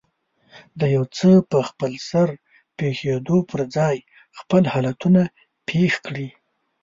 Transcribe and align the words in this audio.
د 0.79 0.81
يو 0.95 1.03
څه 1.15 1.29
په 1.51 1.57
خپلسر 1.69 2.27
پېښېدو 2.77 3.37
پر 3.49 3.61
ځای 3.75 3.97
خپل 4.39 4.63
حالتونه 4.73 5.21
پېښ 5.69 5.91
کړي. 6.05 6.27